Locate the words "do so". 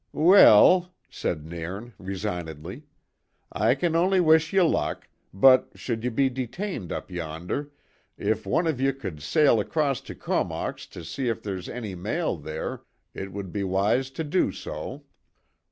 14.23-15.03